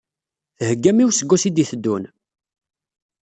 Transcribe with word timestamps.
Theggam 0.57 0.97
i 1.01 1.03
useggas 1.07 1.43
i 1.49 1.49
d-iteddun? 1.51 2.03